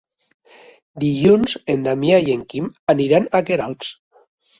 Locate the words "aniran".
2.95-3.29